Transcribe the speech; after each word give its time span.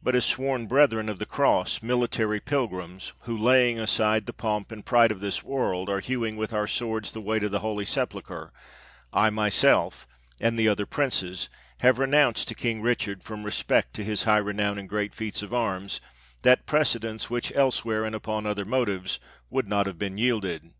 But 0.00 0.14
as 0.14 0.24
sworn 0.24 0.68
brethren 0.68 1.08
of 1.08 1.18
the 1.18 1.26
Cross, 1.26 1.82
military 1.82 2.38
pilgrims, 2.38 3.14
who, 3.22 3.36
laying 3.36 3.80
aside 3.80 4.26
the 4.26 4.32
pomp 4.32 4.70
and 4.70 4.86
pride 4.86 5.10
of 5.10 5.18
this 5.18 5.42
world, 5.42 5.90
are 5.90 5.98
hewing 5.98 6.36
with 6.36 6.52
our 6.52 6.68
swords 6.68 7.10
the 7.10 7.20
way 7.20 7.40
to 7.40 7.48
the 7.48 7.58
Holy 7.58 7.84
Sepulchre, 7.84 8.52
I 9.12 9.30
myself, 9.30 10.06
and 10.38 10.56
the 10.56 10.68
other 10.68 10.86
princes, 10.86 11.50
have 11.78 11.98
renounced 11.98 12.46
to 12.46 12.54
King 12.54 12.80
Richard, 12.80 13.24
from 13.24 13.42
respect 13.42 13.92
to 13.94 14.04
his 14.04 14.22
high 14.22 14.38
renown 14.38 14.78
and 14.78 14.88
great 14.88 15.16
feats 15.16 15.42
of 15.42 15.52
arms, 15.52 16.00
that 16.42 16.66
precedence, 16.66 17.28
which 17.28 17.50
elsewhere, 17.56 18.04
and 18.04 18.14
upon 18.14 18.46
other 18.46 18.64
motives, 18.64 19.18
would 19.50 19.66
not 19.66 19.86
have 19.88 19.98
been 19.98 20.16
yielded. 20.16 20.70